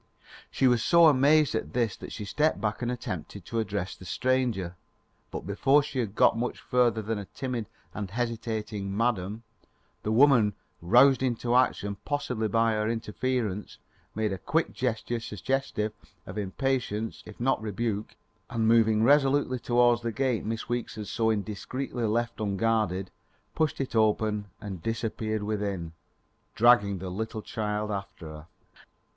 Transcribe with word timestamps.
She 0.49 0.67
was 0.67 0.81
so 0.83 1.05
amazed 1.05 1.53
at 1.53 1.73
this 1.73 1.95
that 1.97 2.11
she 2.11 2.25
stepped 2.25 2.59
back 2.59 2.81
and 2.81 2.89
attempted 2.91 3.45
to 3.45 3.59
address 3.59 3.95
the 3.95 4.03
stranger. 4.03 4.75
But 5.29 5.45
before 5.45 5.83
she 5.83 5.99
had 5.99 6.15
got 6.15 6.35
much 6.35 6.57
further 6.59 7.03
than 7.03 7.19
a 7.19 7.25
timid 7.25 7.67
and 7.93 8.09
hesitating 8.09 8.97
Madam, 8.97 9.43
the 10.01 10.11
woman, 10.11 10.53
roused 10.81 11.21
into 11.21 11.55
action 11.55 11.97
possibly 12.03 12.47
by 12.47 12.71
her 12.71 12.89
interference, 12.89 13.77
made 14.15 14.33
a 14.33 14.39
quick 14.39 14.73
gesture 14.73 15.19
suggestive 15.19 15.93
of 16.25 16.35
impatience 16.35 17.21
if 17.27 17.39
not 17.39 17.61
rebuke, 17.61 18.15
and 18.49 18.67
moving 18.67 19.03
resolutely 19.03 19.59
towards 19.59 20.01
the 20.01 20.11
gate 20.11 20.43
Miss 20.43 20.67
Weeks 20.67 20.95
had 20.95 21.05
so 21.09 21.29
indiscreetly 21.29 22.05
left 22.05 22.39
unguarded, 22.39 23.11
pushed 23.53 23.79
it 23.79 23.95
open 23.95 24.45
and 24.59 24.81
disappeared 24.81 25.43
within, 25.43 25.91
dragging 26.55 26.97
the 26.97 27.11
little 27.11 27.43
child 27.43 27.91
after 27.91 28.25
her. 28.27 28.47